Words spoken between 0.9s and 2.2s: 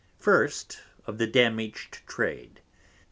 of the Damage to